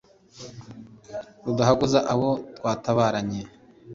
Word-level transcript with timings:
rudahogoza 1.45 1.99
abo 2.13 2.29
twatabaranye. 2.57 3.41